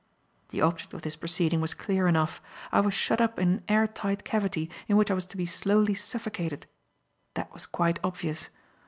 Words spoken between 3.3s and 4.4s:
in an air tight